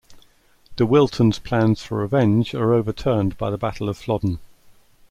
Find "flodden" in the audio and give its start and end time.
3.99-4.39